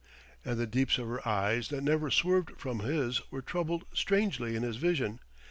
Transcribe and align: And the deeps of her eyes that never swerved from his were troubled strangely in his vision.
And 0.43 0.57
the 0.57 0.65
deeps 0.65 0.97
of 0.97 1.07
her 1.09 1.27
eyes 1.27 1.67
that 1.67 1.83
never 1.83 2.09
swerved 2.09 2.53
from 2.57 2.79
his 2.79 3.21
were 3.31 3.43
troubled 3.43 3.85
strangely 3.93 4.55
in 4.55 4.63
his 4.63 4.77
vision. 4.77 5.19